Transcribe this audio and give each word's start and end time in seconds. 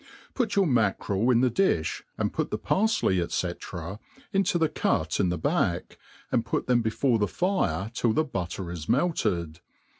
Put 0.33 0.55
your 0.55 0.65
mackerel 0.65 1.29
in 1.29 1.41
the 1.41 1.51
di(h, 1.51 2.01
and 2.17 2.33
put 2.33 2.49
the 2.49 2.57
parfley, 2.57 3.21
&c. 3.29 3.53
into 4.33 4.57
the 4.57 4.67
cut 4.67 5.19
in 5.19 5.29
the 5.29 5.37
b^ick, 5.37 5.97
and 6.31 6.43
put 6.43 6.65
them 6.65 6.81
before 6.81 7.19
the 7.19 7.27
fire 7.27 7.91
till 7.93 8.13
the 8.13 8.23
butter 8.23 8.71
is 8.71 8.89
melted. 8.89 9.59